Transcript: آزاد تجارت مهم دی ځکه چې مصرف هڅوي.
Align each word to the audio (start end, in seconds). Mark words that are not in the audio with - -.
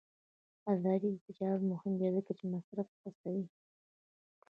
آزاد 0.73 1.03
تجارت 1.25 1.61
مهم 1.71 1.93
دی 1.99 2.09
ځکه 2.15 2.31
چې 2.39 2.45
مصرف 2.53 2.87
هڅوي. 3.03 3.45